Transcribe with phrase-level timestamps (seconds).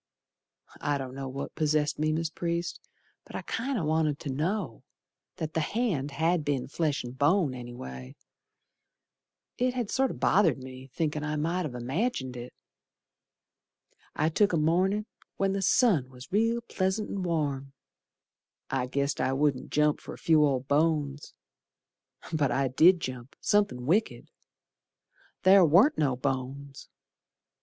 [0.79, 2.79] I don't know what possessed me, Mis' Priest,
[3.23, 4.81] But I kinder wanted to know
[5.35, 8.15] That the hand had been flesh and bone, anyway.
[9.59, 12.51] It had sorter bothered me, thinkin' I might ha' imagined it.
[14.15, 15.05] I took a mornin'
[15.37, 17.73] when the sun was real pleasant and warm;
[18.71, 21.35] I guessed I wouldn't jump for a few old bones.
[22.33, 24.31] But I did jump, somethin' wicked.
[25.43, 26.89] Ther warn't no bones!